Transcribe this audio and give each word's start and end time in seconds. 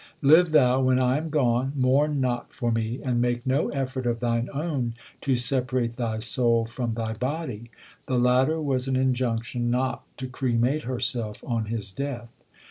Live 0.23 0.49
thou 0.49 0.81
when 0.81 0.97
I 0.97 1.17
am 1.19 1.29
gone, 1.29 1.73
mourn 1.75 2.19
not 2.19 2.51
for 2.51 2.71
me, 2.71 2.99
and 3.03 3.21
make 3.21 3.45
no 3.45 3.69
effort 3.69 4.07
of 4.07 4.19
LIFE 4.19 4.21
OF 4.21 4.21
GURU 4.21 4.31
ARJAN 4.31 4.45
91 4.45 4.45
thine 4.45 4.63
own 4.87 4.93
to 5.21 5.35
separate 5.35 5.91
thy 5.91 6.17
soul 6.17 6.65
from 6.65 6.95
thy 6.95 7.13
body. 7.13 7.69
The 8.07 8.17
latter 8.17 8.59
was 8.59 8.87
an 8.87 8.95
injunction 8.95 9.69
not 9.69 10.01
to 10.17 10.25
cremate 10.25 10.85
herself 10.85 11.43
on 11.45 11.65
his 11.65 11.91
death. 11.91 12.29